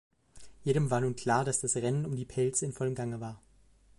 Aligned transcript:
Jedem 0.63 0.89
war 0.89 0.99
nun 0.99 1.15
klar, 1.15 1.45
dass 1.45 1.59
das 1.61 1.75
„Rennen 1.75 2.07
um 2.07 2.15
die 2.15 2.25
Pelze“ 2.25 2.65
in 2.65 2.73
vollem 2.73 2.95
Gange 2.95 3.21
war. 3.21 3.39